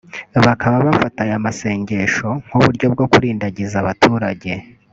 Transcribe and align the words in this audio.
bakaba 0.45 0.77
bafata 0.87 1.19
aya 1.25 1.43
masengesho 1.45 2.29
nk’uburyo 2.45 2.85
bwo 2.93 3.05
kurindagiza 3.11 3.75
abaturage 3.79 4.51